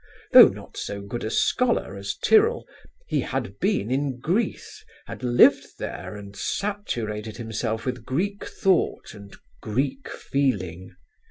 [0.31, 2.65] Though not so good a scholar as Tyrrell,
[3.05, 9.35] he had been in Greece, had lived there and saturated himself with Greek thought and
[9.61, 10.95] Greek feeling.